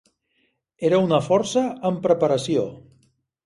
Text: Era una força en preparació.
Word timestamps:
Era 0.89 1.01
una 1.09 1.21
força 1.27 1.67
en 1.93 2.03
preparació. 2.09 2.69